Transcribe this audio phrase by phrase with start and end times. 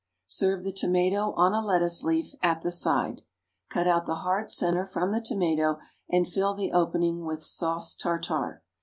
[0.25, 3.21] Serve the tomato on a lettuce leaf at the side.
[3.69, 5.77] Cut out the hard centre from the tomato
[6.09, 8.63] and fill the opening with sauce tartare.